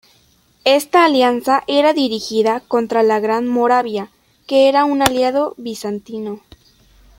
Esta 0.65 1.05
alianza 1.05 1.63
era 1.67 1.93
dirigida 1.93 2.61
contra 2.61 3.03
la 3.03 3.19
Gran 3.19 3.47
Moravia, 3.47 4.09
que 4.47 4.67
era 4.67 4.83
un 4.83 5.03
aliado 5.03 5.53
bizantino. 5.57 6.41